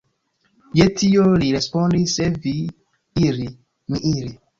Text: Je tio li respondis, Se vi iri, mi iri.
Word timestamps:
Je 0.77 0.85
tio 1.01 1.25
li 1.43 1.49
respondis, 1.55 2.13
Se 2.17 2.29
vi 2.47 2.55
iri, 3.29 3.47
mi 3.93 4.03
iri. 4.13 4.35